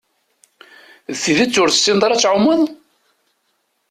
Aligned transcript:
D 1.11 1.15
tidett 1.23 1.59
ur 1.61 1.69
tessineḍ 1.69 2.03
ara 2.05 2.15
ad 2.15 2.21
tɛumeḍ? 2.21 2.61